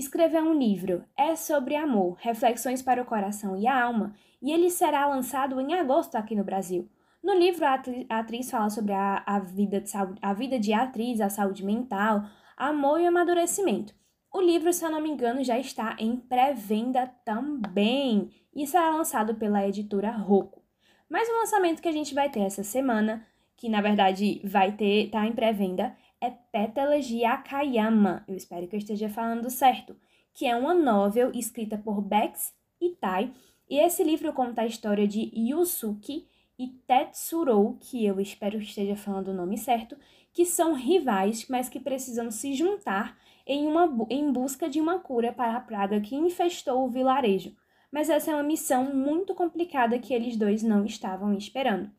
escreveu 0.00 0.42
um 0.42 0.54
livro, 0.54 1.04
É 1.14 1.36
sobre 1.36 1.76
Amor, 1.76 2.16
Reflexões 2.20 2.80
para 2.80 3.02
o 3.02 3.04
Coração 3.04 3.54
e 3.54 3.66
a 3.66 3.84
Alma, 3.84 4.14
e 4.40 4.50
ele 4.50 4.70
será 4.70 5.06
lançado 5.06 5.60
em 5.60 5.74
agosto 5.74 6.16
aqui 6.16 6.34
no 6.34 6.42
Brasil. 6.42 6.88
No 7.22 7.34
livro, 7.34 7.66
a 7.66 8.18
atriz 8.18 8.50
fala 8.50 8.70
sobre 8.70 8.94
a, 8.94 9.22
a, 9.26 9.38
vida 9.38 9.78
de 9.78 9.90
saúde, 9.90 10.18
a 10.22 10.32
vida 10.32 10.58
de 10.58 10.72
atriz, 10.72 11.20
a 11.20 11.28
saúde 11.28 11.62
mental, 11.62 12.24
amor 12.56 12.98
e 12.98 13.06
amadurecimento. 13.06 13.94
O 14.32 14.40
livro, 14.40 14.72
se 14.72 14.82
eu 14.82 14.90
não 14.90 15.02
me 15.02 15.10
engano, 15.10 15.44
já 15.44 15.58
está 15.58 15.94
em 15.98 16.16
pré-venda 16.16 17.06
também 17.22 18.30
e 18.54 18.66
será 18.66 18.96
lançado 18.96 19.34
pela 19.34 19.68
editora 19.68 20.10
Rocco. 20.10 20.62
Mas 21.10 21.28
o 21.28 21.36
lançamento 21.40 21.82
que 21.82 21.88
a 21.88 21.92
gente 21.92 22.14
vai 22.14 22.30
ter 22.30 22.40
essa 22.40 22.62
semana, 22.62 23.26
que 23.54 23.68
na 23.68 23.82
verdade 23.82 24.40
vai 24.44 24.72
ter, 24.72 25.10
tá 25.10 25.26
em 25.26 25.32
pré-venda, 25.32 25.94
é 26.20 26.30
Pétalas 26.30 27.06
de 27.06 27.24
Akayama. 27.24 28.24
Eu 28.28 28.36
espero 28.36 28.68
que 28.68 28.76
eu 28.76 28.78
esteja 28.78 29.08
falando 29.08 29.48
certo, 29.50 29.96
que 30.34 30.46
é 30.46 30.54
uma 30.54 30.74
novel 30.74 31.30
escrita 31.34 31.78
por 31.78 32.00
Bex 32.02 32.52
Itai, 32.80 33.32
e 33.68 33.78
esse 33.78 34.02
livro 34.02 34.32
conta 34.32 34.62
a 34.62 34.66
história 34.66 35.06
de 35.06 35.30
Yusuke, 35.34 36.28
e 36.58 36.68
Tetsurou, 36.86 37.78
que 37.80 38.04
eu 38.04 38.20
espero 38.20 38.58
que 38.58 38.66
esteja 38.66 38.94
falando 38.94 39.28
o 39.28 39.34
nome 39.34 39.56
certo, 39.56 39.96
que 40.30 40.44
são 40.44 40.74
rivais, 40.74 41.46
mas 41.48 41.70
que 41.70 41.80
precisam 41.80 42.30
se 42.30 42.52
juntar 42.52 43.16
em, 43.46 43.66
uma, 43.66 44.06
em 44.10 44.30
busca 44.30 44.68
de 44.68 44.78
uma 44.78 44.98
cura 44.98 45.32
para 45.32 45.56
a 45.56 45.60
praga 45.60 46.00
que 46.02 46.14
infestou 46.14 46.84
o 46.84 46.90
vilarejo. 46.90 47.56
Mas 47.90 48.10
essa 48.10 48.30
é 48.30 48.34
uma 48.34 48.42
missão 48.42 48.94
muito 48.94 49.34
complicada 49.34 49.98
que 49.98 50.12
eles 50.12 50.36
dois 50.36 50.62
não 50.62 50.84
estavam 50.84 51.32
esperando. 51.32 51.90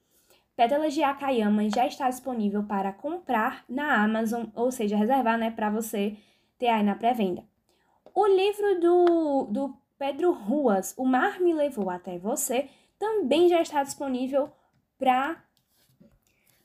Pétalas 0.55 0.93
de 0.93 1.01
Akayama 1.03 1.70
já 1.70 1.88
está 1.88 2.10
disponível 2.10 2.63
para 2.63 2.91
comprar 2.91 3.63
na 3.67 4.03
Amazon, 4.03 4.46
ou 4.53 4.72
seja, 4.72 4.98
reservar 4.98 5.38
né, 5.38 5.50
para 5.50 5.70
você 5.70 6.17
ter 6.60 6.67
aí 6.67 6.84
na 6.84 6.96
pré-venda. 6.96 7.43
O 8.13 8.27
livro 8.27 8.79
do, 8.79 9.46
do 9.46 9.77
Pedro 9.98 10.31
Ruas, 10.31 10.93
O 10.98 11.05
Mar 11.05 11.39
Me 11.39 11.53
Levou 11.53 11.89
Até 11.89 12.17
Você, 12.20 12.70
também 13.00 13.48
já 13.48 13.62
está 13.62 13.81
disponível 13.81 14.51
para 15.00 15.43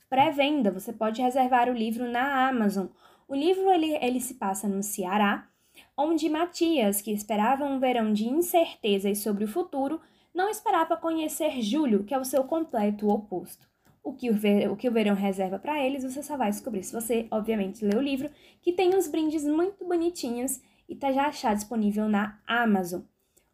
pré-venda. 0.09 0.71
Você 0.71 0.93
pode 0.93 1.23
reservar 1.23 1.69
o 1.69 1.73
livro 1.73 2.07
na 2.09 2.49
Amazon. 2.49 2.87
O 3.29 3.35
livro 3.35 3.71
ele, 3.71 3.95
ele 4.03 4.21
se 4.21 4.35
passa 4.35 4.69
no 4.69 4.83
Ceará, 4.83 5.49
onde 5.97 6.29
Matias, 6.29 7.01
que 7.01 7.13
esperava 7.13 7.65
um 7.65 7.79
verão 7.79 8.13
de 8.13 8.29
incertezas 8.29 9.19
sobre 9.19 9.45
o 9.45 9.49
futuro, 9.49 10.01
não 10.35 10.51
esperava 10.51 10.97
conhecer 10.97 11.63
Júlio, 11.63 12.05
que 12.05 12.13
é 12.13 12.19
o 12.19 12.25
seu 12.25 12.45
completo 12.45 13.09
oposto. 13.09 13.67
O 14.07 14.13
que 14.13 14.31
o, 14.31 14.35
ver, 14.35 14.71
o, 14.71 14.77
que 14.77 14.89
o 14.89 14.93
verão 14.93 15.17
reserva 15.17 15.59
para 15.59 15.85
eles, 15.85 16.05
você 16.05 16.23
só 16.23 16.37
vai 16.37 16.49
descobrir 16.49 16.85
se 16.85 16.93
você, 16.93 17.27
obviamente, 17.29 17.85
ler 17.85 17.97
o 17.97 18.01
livro, 18.01 18.31
que 18.63 18.73
tem 18.73 18.95
uns 18.95 19.09
brindes 19.09 19.43
muito 19.43 19.85
bonitinhos 19.85 20.61
e 20.89 20.95
tá 20.95 21.11
já 21.11 21.27
achado 21.27 21.57
disponível 21.57 22.09
na 22.09 22.39
Amazon. 22.47 23.01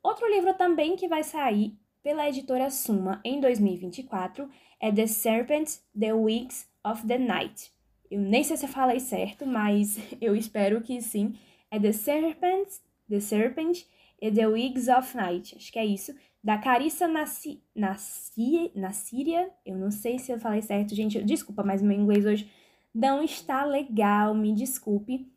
Outro 0.03 0.29
livro 0.29 0.53
também 0.53 0.95
que 0.95 1.09
vai 1.09 1.23
sair 1.23 1.75
pela 2.03 2.29
editora 2.29 2.69
Suma 2.69 3.19
em 3.25 3.41
2024 3.41 4.47
é 4.79 4.93
The 4.93 5.07
Serpent, 5.07 5.79
The 5.99 6.13
Wigs 6.13 6.69
of 6.85 7.07
the 7.07 7.17
Night. 7.17 7.73
Eu 8.11 8.21
nem 8.21 8.45
sei 8.45 8.59
se 8.59 8.67
eu 8.67 8.69
falei 8.69 9.01
certo, 9.01 9.47
mas 9.47 9.97
eu 10.21 10.37
espero 10.37 10.83
que 10.83 11.01
sim. 11.01 11.35
É 11.71 11.81
The 11.81 11.93
Serpent, 11.93 12.69
The 13.09 13.21
Serpent 13.21 13.87
e 14.21 14.31
The 14.31 14.47
Wigs 14.49 14.89
of 14.89 15.17
Night. 15.17 15.57
Acho 15.57 15.73
que 15.73 15.79
é 15.79 15.87
isso. 15.87 16.15
Da 16.43 16.59
Carissa 16.59 17.07
Nassi, 17.07 17.63
Nassi, 17.75 18.73
Nassíria. 18.75 19.51
Eu 19.65 19.77
não 19.77 19.91
sei 19.91 20.19
se 20.19 20.33
eu 20.33 20.41
falei 20.41 20.61
certo, 20.61 20.95
gente. 20.95 21.23
Desculpa, 21.23 21.63
mas 21.63 21.81
meu 21.81 21.97
inglês 21.97 22.27
hoje 22.27 22.51
não 22.95 23.23
está 23.23 23.65
legal. 23.65 24.35
Me 24.35 24.53
desculpe. 24.53 25.31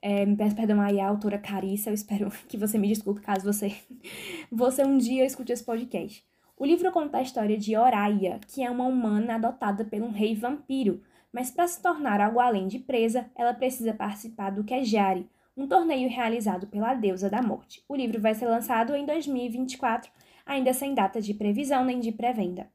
É, 0.00 0.26
me 0.26 0.36
peço 0.36 0.56
perdão 0.56 0.80
aí 0.80 0.98
a 0.98 1.08
autora 1.08 1.38
Carissa, 1.38 1.88
eu 1.90 1.94
espero 1.94 2.28
que 2.48 2.56
você 2.56 2.76
me 2.76 2.88
desculpe 2.88 3.20
caso 3.20 3.44
você, 3.44 3.72
você 4.50 4.84
um 4.84 4.98
dia 4.98 5.24
escute 5.24 5.52
esse 5.52 5.64
podcast. 5.64 6.24
O 6.56 6.66
livro 6.66 6.90
conta 6.90 7.18
a 7.18 7.22
história 7.22 7.56
de 7.56 7.76
Oraya, 7.76 8.40
que 8.48 8.64
é 8.64 8.70
uma 8.70 8.84
humana 8.84 9.36
adotada 9.36 9.84
por 9.84 10.02
um 10.02 10.10
rei 10.10 10.34
vampiro, 10.34 11.02
mas 11.32 11.52
para 11.52 11.68
se 11.68 11.80
tornar 11.80 12.20
algo 12.20 12.40
além 12.40 12.66
de 12.66 12.80
presa, 12.80 13.30
ela 13.36 13.54
precisa 13.54 13.94
participar 13.94 14.50
do 14.50 14.64
Kejari, 14.64 15.28
um 15.56 15.66
torneio 15.66 16.08
realizado 16.08 16.66
pela 16.66 16.94
deusa 16.94 17.30
da 17.30 17.40
morte. 17.40 17.82
O 17.88 17.94
livro 17.94 18.20
vai 18.20 18.34
ser 18.34 18.46
lançado 18.46 18.94
em 18.94 19.06
2024, 19.06 20.10
ainda 20.44 20.72
sem 20.72 20.94
data 20.94 21.20
de 21.20 21.34
previsão 21.34 21.84
nem 21.84 22.00
de 22.00 22.12
pré-venda. 22.12 22.70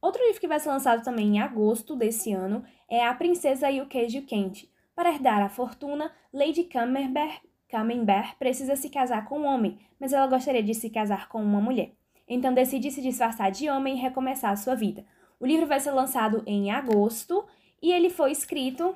Outro 0.00 0.22
livro 0.24 0.40
que 0.40 0.48
vai 0.48 0.58
ser 0.58 0.68
lançado 0.68 1.04
também 1.04 1.36
em 1.36 1.40
agosto 1.40 1.94
desse 1.94 2.32
ano 2.32 2.64
é 2.88 3.06
A 3.06 3.14
Princesa 3.14 3.70
e 3.70 3.80
o 3.80 3.86
Queijo 3.86 4.22
Quente, 4.22 4.70
para 4.94 5.10
herdar 5.10 5.42
a 5.42 5.48
fortuna, 5.48 6.12
Lady 6.32 6.64
Camembert, 6.64 7.40
Camembert 7.68 8.36
precisa 8.38 8.76
se 8.76 8.90
casar 8.90 9.24
com 9.24 9.40
um 9.40 9.46
homem, 9.46 9.78
mas 9.98 10.12
ela 10.12 10.26
gostaria 10.26 10.62
de 10.62 10.74
se 10.74 10.90
casar 10.90 11.28
com 11.28 11.42
uma 11.42 11.60
mulher. 11.60 11.92
Então 12.28 12.52
decide 12.52 12.90
se 12.90 13.00
disfarçar 13.00 13.50
de 13.50 13.70
homem 13.70 13.96
e 13.96 14.00
recomeçar 14.00 14.50
a 14.50 14.56
sua 14.56 14.74
vida. 14.74 15.06
O 15.40 15.46
livro 15.46 15.66
vai 15.66 15.80
ser 15.80 15.90
lançado 15.92 16.42
em 16.46 16.70
agosto 16.70 17.44
e 17.80 17.90
ele 17.90 18.10
foi 18.10 18.30
escrito 18.30 18.94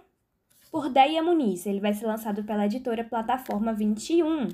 por 0.71 0.91
Deia 0.91 1.23
Muniz. 1.23 1.65
Ele 1.65 1.81
vai 1.81 1.95
ser 1.95 2.07
lançado 2.07 2.45
pela 2.45 2.67
editora 2.67 3.03
Plataforma 3.03 3.73
21. 3.73 4.49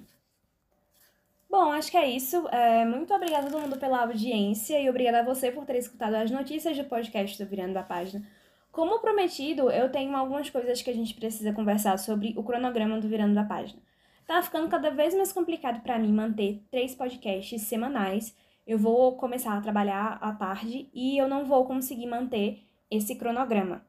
Bom, 1.53 1.71
acho 1.71 1.91
que 1.91 1.99
é 1.99 2.09
isso. 2.09 2.49
É, 2.49 2.83
muito 2.87 3.13
obrigada 3.13 3.47
a 3.47 3.51
todo 3.51 3.61
mundo 3.61 3.77
pela 3.77 4.05
audiência 4.05 4.81
e 4.81 4.89
obrigada 4.89 5.21
a 5.21 5.23
você 5.23 5.51
por 5.53 5.67
ter 5.67 5.77
escutado 5.77 6.15
as 6.15 6.31
notícias 6.31 6.79
do 6.79 6.85
podcast 6.85 7.37
do 7.37 7.47
Virando 7.47 7.77
a 7.77 7.83
Página. 7.83 8.27
Como 8.71 9.01
prometido, 9.01 9.71
eu 9.71 9.91
tenho 9.93 10.17
algumas 10.17 10.49
coisas 10.49 10.81
que 10.81 10.89
a 10.89 10.95
gente 10.95 11.13
precisa 11.13 11.53
conversar 11.53 11.99
sobre 11.99 12.33
o 12.39 12.43
cronograma 12.43 12.99
do 12.99 13.07
Virando 13.07 13.35
da 13.35 13.45
Página. 13.45 13.83
Tá 14.27 14.41
ficando 14.41 14.67
cada 14.67 14.89
vez 14.89 15.15
mais 15.15 15.31
complicado 15.31 15.83
para 15.83 15.99
mim 15.99 16.11
manter 16.11 16.65
três 16.71 16.95
podcasts 16.95 17.61
semanais. 17.61 18.35
Eu 18.67 18.79
vou 18.79 19.19
começar 19.19 19.55
a 19.55 19.61
trabalhar 19.61 20.19
à 20.23 20.33
tarde 20.33 20.89
e 20.95 21.19
eu 21.19 21.29
não 21.29 21.45
vou 21.45 21.67
conseguir 21.67 22.07
manter 22.07 22.63
esse 22.91 23.15
cronograma. 23.17 23.85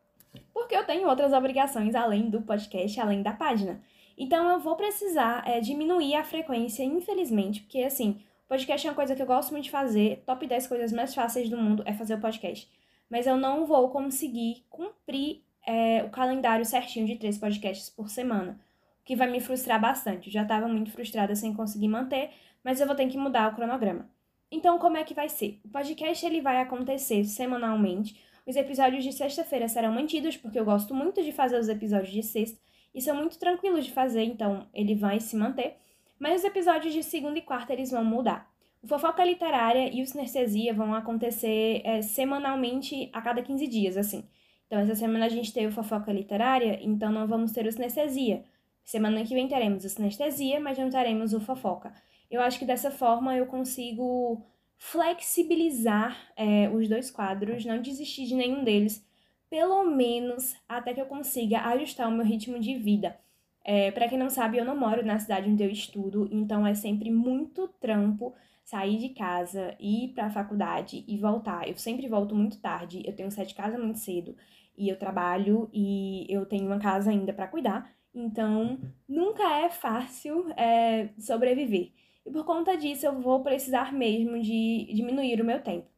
Porque 0.54 0.76
eu 0.76 0.84
tenho 0.84 1.08
outras 1.08 1.32
obrigações 1.32 1.96
além 1.96 2.30
do 2.30 2.42
podcast, 2.42 3.00
além 3.00 3.22
da 3.22 3.32
página. 3.32 3.82
Então 4.18 4.50
eu 4.50 4.60
vou 4.60 4.76
precisar 4.76 5.44
é, 5.48 5.60
diminuir 5.60 6.16
a 6.16 6.24
frequência, 6.24 6.84
infelizmente, 6.84 7.62
porque 7.62 7.80
assim, 7.80 8.22
podcast 8.48 8.86
é 8.86 8.90
uma 8.90 8.96
coisa 8.96 9.16
que 9.16 9.22
eu 9.22 9.26
gosto 9.26 9.52
muito 9.52 9.66
de 9.66 9.72
fazer. 9.72 10.24
Top 10.26 10.46
10 10.46 10.68
coisas 10.68 10.92
mais 10.92 11.14
fáceis 11.16 11.50
do 11.50 11.58
mundo 11.58 11.84
é 11.86 11.94
fazer 11.94 12.16
o 12.16 12.22
podcast 12.22 12.70
mas 13.14 13.28
eu 13.28 13.38
não 13.38 13.64
vou 13.64 13.92
conseguir 13.92 14.66
cumprir 14.72 15.44
é, 15.68 16.04
o 16.04 16.10
calendário 16.10 16.66
certinho 16.66 17.06
de 17.06 17.16
três 17.16 17.38
podcasts 17.38 17.88
por 17.88 18.10
semana, 18.10 18.60
o 19.02 19.06
que 19.06 19.16
vai 19.16 19.30
me 19.30 19.40
frustrar 19.40 19.80
bastante. 19.80 20.30
Eu 20.30 20.34
já 20.34 20.42
estava 20.42 20.68
muito 20.68 20.90
frustrada 20.90 21.36
sem 21.36 21.54
conseguir 21.54 21.90
manter, 21.90 22.32
mas 22.64 22.82
eu 22.82 22.88
vou 22.88 22.96
ter 22.96 23.08
que 23.08 23.16
mudar 23.16 23.52
o 23.52 23.56
cronograma. 23.56 24.10
Então, 24.52 24.80
como 24.80 24.98
é 24.98 25.04
que 25.04 25.14
vai 25.14 25.30
ser? 25.30 25.62
O 25.64 25.70
podcast 25.70 26.26
ele 26.26 26.42
vai 26.42 26.60
acontecer 26.60 27.24
semanalmente. 27.26 28.20
Os 28.48 28.56
episódios 28.56 29.04
de 29.04 29.14
sexta-feira 29.14 29.68
serão 29.68 29.94
mantidos, 29.94 30.36
porque 30.36 30.60
eu 30.60 30.66
gosto 30.66 30.96
muito 30.96 31.22
de 31.22 31.32
fazer 31.32 31.60
os 31.60 31.70
episódios 31.70 32.12
de 32.12 32.24
sexta 32.24 32.60
e 32.94 33.02
são 33.02 33.16
muito 33.16 33.40
tranquilos 33.40 33.86
de 33.86 33.92
fazer, 33.92 34.24
então 34.24 34.68
ele 34.74 34.96
vai 34.96 35.20
se 35.20 35.36
manter. 35.36 35.78
Mas 36.20 36.40
os 36.40 36.46
episódios 36.46 36.94
de 36.94 37.04
segunda 37.04 37.40
e 37.40 37.42
quarta 37.42 37.74
eles 37.74 37.92
vão 37.92 38.04
mudar. 38.04 38.52
O 38.82 38.88
Fofoca 38.88 39.24
Literária 39.24 39.90
e 39.94 40.02
o 40.02 40.06
Sinestesia 40.06 40.74
vão 40.74 40.94
acontecer 40.94 41.82
é, 41.86 42.02
semanalmente 42.02 43.10
a 43.14 43.22
cada 43.22 43.42
15 43.42 43.66
dias, 43.68 43.98
assim. 43.98 44.28
Então, 44.68 44.80
essa 44.80 44.96
semana 44.96 45.26
a 45.26 45.30
gente 45.30 45.54
teve 45.54 45.68
o 45.68 45.72
Fofoca 45.72 46.12
Literária, 46.12 46.80
então 46.82 47.12
não 47.12 47.26
vamos 47.26 47.52
ter 47.52 47.66
o 47.66 47.72
Sinestesia. 47.72 48.44
Semana 48.84 49.24
que 49.24 49.34
vem 49.34 49.48
teremos 49.48 49.86
o 49.86 49.90
Sinestesia, 49.90 50.60
mas 50.60 50.78
não 50.78 50.90
teremos 50.90 51.34
o 51.34 51.40
Fofoca. 51.40 51.94
Eu 52.30 52.42
acho 52.42 52.60
que 52.60 52.66
dessa 52.66 52.92
forma 52.92 53.36
eu 53.38 53.46
consigo 53.46 54.46
flexibilizar 54.78 56.18
é, 56.36 56.70
os 56.70 56.90
dois 56.90 57.10
quadros, 57.10 57.64
não 57.64 57.82
desistir 57.82 58.26
de 58.26 58.36
nenhum 58.36 58.64
deles, 58.64 59.06
pelo 59.54 59.84
menos 59.84 60.56
até 60.68 60.96
que 60.96 61.00
eu 61.00 61.06
consiga 61.06 61.62
ajustar 61.68 62.10
o 62.10 62.12
meu 62.12 62.26
ritmo 62.26 62.60
de 62.60 62.74
vida. 62.74 63.16
É, 63.64 63.92
para 63.92 64.10
quem 64.10 64.18
não 64.18 64.28
sabe, 64.28 64.58
eu 64.58 64.66
não 64.66 64.76
moro 64.76 65.06
na 65.06 65.20
cidade 65.20 65.48
onde 65.48 65.64
eu 65.64 65.70
estudo, 65.70 66.28
então 66.32 66.66
é 66.66 66.74
sempre 66.74 67.12
muito 67.12 67.68
trampo 67.80 68.34
sair 68.64 68.98
de 68.98 69.10
casa, 69.10 69.76
ir 69.80 70.08
para 70.16 70.26
a 70.26 70.32
faculdade 70.32 71.06
e 71.08 71.20
voltar. 71.20 71.70
Eu 71.70 71.78
sempre 71.78 72.08
volto 72.08 72.34
muito 72.34 72.60
tarde, 72.60 73.04
eu 73.06 73.16
tenho 73.16 73.30
de 73.30 73.54
casa 73.54 73.78
muito 73.78 74.00
cedo 74.00 74.36
e 74.76 74.90
eu 74.90 74.98
trabalho 74.98 75.70
e 75.72 76.26
eu 76.28 76.48
tenho 76.48 76.66
uma 76.66 76.80
casa 76.80 77.12
ainda 77.12 77.32
para 77.32 77.48
cuidar, 77.48 77.94
então 78.12 78.80
nunca 79.08 79.44
é 79.60 79.70
fácil 79.70 80.52
é, 80.58 81.10
sobreviver. 81.20 81.92
E 82.26 82.32
por 82.32 82.44
conta 82.44 82.76
disso 82.76 83.06
eu 83.06 83.22
vou 83.22 83.44
precisar 83.44 83.94
mesmo 83.94 84.42
de 84.42 84.92
diminuir 84.96 85.40
o 85.40 85.46
meu 85.46 85.62
tempo. 85.62 85.93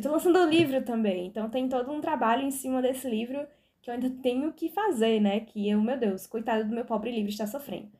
Eu 0.00 0.02
estou 0.02 0.12
lançando 0.14 0.38
um 0.38 0.48
livro 0.48 0.82
também, 0.82 1.26
então 1.26 1.50
tem 1.50 1.68
todo 1.68 1.92
um 1.92 2.00
trabalho 2.00 2.42
em 2.42 2.50
cima 2.50 2.80
desse 2.80 3.06
livro 3.06 3.46
que 3.82 3.90
eu 3.90 3.94
ainda 3.94 4.08
tenho 4.22 4.50
que 4.50 4.70
fazer, 4.70 5.20
né? 5.20 5.40
Que 5.40 5.68
eu, 5.68 5.78
meu 5.78 5.98
Deus, 5.98 6.26
coitado 6.26 6.66
do 6.66 6.74
meu 6.74 6.86
pobre 6.86 7.10
livro 7.10 7.28
está 7.28 7.46
sofrendo. 7.46 7.90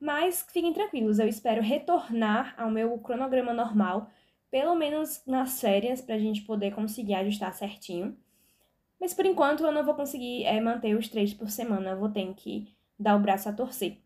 Mas 0.00 0.44
fiquem 0.52 0.72
tranquilos, 0.72 1.20
eu 1.20 1.28
espero 1.28 1.62
retornar 1.62 2.56
ao 2.58 2.68
meu 2.72 2.98
cronograma 2.98 3.52
normal, 3.52 4.10
pelo 4.50 4.74
menos 4.74 5.22
nas 5.24 5.60
férias, 5.60 6.00
para 6.00 6.16
a 6.16 6.18
gente 6.18 6.42
poder 6.42 6.72
conseguir 6.74 7.14
ajustar 7.14 7.54
certinho. 7.54 8.18
Mas 9.00 9.14
por 9.14 9.24
enquanto 9.24 9.64
eu 9.64 9.70
não 9.70 9.84
vou 9.84 9.94
conseguir 9.94 10.42
é, 10.42 10.60
manter 10.60 10.96
os 10.96 11.06
três 11.08 11.32
por 11.32 11.50
semana, 11.50 11.90
eu 11.90 12.00
vou 12.00 12.08
ter 12.08 12.34
que 12.34 12.74
dar 12.98 13.14
o 13.14 13.20
braço 13.20 13.48
a 13.48 13.52
torcer. 13.52 13.96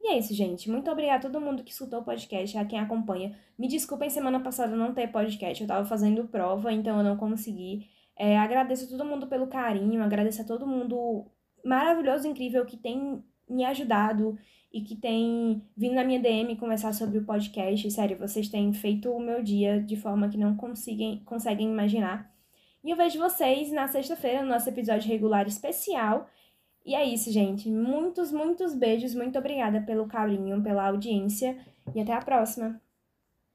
E 0.00 0.12
é 0.12 0.18
isso, 0.18 0.32
gente. 0.34 0.70
Muito 0.70 0.90
obrigada 0.90 1.28
a 1.28 1.30
todo 1.30 1.40
mundo 1.40 1.62
que 1.62 1.70
escutou 1.70 2.00
o 2.00 2.04
podcast, 2.04 2.56
a 2.56 2.64
quem 2.64 2.78
acompanha. 2.78 3.38
Me 3.58 3.68
desculpem 3.68 4.08
semana 4.08 4.40
passada 4.40 4.74
não 4.74 4.94
ter 4.94 5.08
podcast, 5.08 5.62
eu 5.62 5.68
tava 5.68 5.86
fazendo 5.86 6.26
prova, 6.28 6.72
então 6.72 6.98
eu 6.98 7.04
não 7.04 7.16
consegui. 7.16 7.86
É, 8.16 8.38
agradeço 8.38 8.86
a 8.86 8.88
todo 8.88 9.08
mundo 9.08 9.26
pelo 9.26 9.46
carinho, 9.46 10.02
agradeço 10.02 10.42
a 10.42 10.44
todo 10.44 10.66
mundo 10.66 11.26
maravilhoso, 11.64 12.26
incrível 12.26 12.64
que 12.64 12.76
tem 12.76 13.22
me 13.48 13.64
ajudado 13.64 14.38
e 14.72 14.80
que 14.82 14.94
tem 14.96 15.62
vindo 15.76 15.94
na 15.94 16.04
minha 16.04 16.20
DM 16.20 16.56
conversar 16.56 16.94
sobre 16.94 17.18
o 17.18 17.24
podcast. 17.24 17.90
Sério, 17.90 18.16
vocês 18.16 18.48
têm 18.48 18.72
feito 18.72 19.10
o 19.10 19.20
meu 19.20 19.42
dia 19.42 19.82
de 19.82 19.96
forma 19.96 20.28
que 20.28 20.38
não 20.38 20.56
conseguem, 20.56 21.22
conseguem 21.24 21.68
imaginar. 21.68 22.30
E 22.82 22.90
eu 22.90 22.96
vejo 22.96 23.18
vocês 23.18 23.70
na 23.70 23.88
sexta-feira 23.88 24.42
no 24.42 24.48
nosso 24.48 24.68
episódio 24.68 25.08
regular 25.08 25.46
especial. 25.46 26.30
E 26.84 26.94
é 26.94 27.04
isso, 27.04 27.30
gente. 27.30 27.70
Muitos, 27.70 28.32
muitos 28.32 28.74
beijos. 28.74 29.14
Muito 29.14 29.38
obrigada 29.38 29.80
pelo 29.82 30.06
carinho, 30.06 30.62
pela 30.62 30.88
audiência. 30.88 31.56
E 31.94 32.00
até 32.00 32.12
a 32.12 32.22
próxima. 32.22 32.80